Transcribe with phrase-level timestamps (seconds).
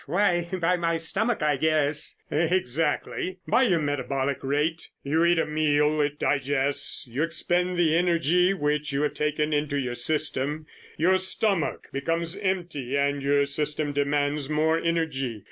[0.07, 3.37] "Why, by my stomach, I guess." "Exactly.
[3.47, 4.89] By your metabolic rate.
[5.03, 9.77] You eat a meal, it digests, you expend the energy which you have taken into
[9.79, 10.65] your system,
[10.97, 15.39] your stomach becomes empty and your system demands more energy.